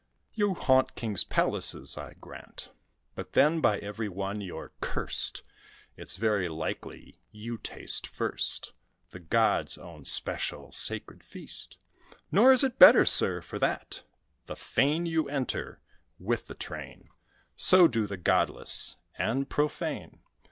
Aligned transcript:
"You 0.33 0.55
haunt 0.55 0.95
king's 0.95 1.23
palaces, 1.23 1.95
I 1.95 2.13
grant; 2.15 2.71
But 3.13 3.33
then, 3.33 3.61
by 3.61 3.77
every 3.77 4.09
one 4.09 4.41
you're 4.41 4.71
cursed. 4.81 5.43
It's 5.95 6.15
very 6.15 6.49
likely 6.49 7.19
you 7.31 7.59
taste 7.59 8.07
first 8.07 8.73
The 9.11 9.19
gods' 9.19 9.77
own 9.77 10.05
special 10.05 10.71
sacred 10.71 11.23
feast: 11.23 11.77
Nor 12.31 12.51
is 12.51 12.63
it 12.63 12.79
better, 12.79 13.05
sir, 13.05 13.41
for 13.43 13.59
that. 13.59 14.01
The 14.47 14.55
fane 14.55 15.05
you 15.05 15.29
enter, 15.29 15.81
with 16.17 16.47
the 16.47 16.55
train 16.55 17.09
So 17.55 17.87
do 17.87 18.07
the 18.07 18.17
godless 18.17 18.95
and 19.19 19.47
profane. 19.51 20.23